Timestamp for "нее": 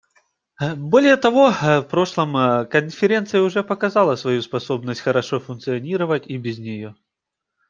6.57-6.95